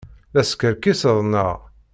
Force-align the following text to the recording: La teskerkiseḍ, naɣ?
La 0.33 0.41
teskerkiseḍ, 0.45 1.17
naɣ? 1.23 1.57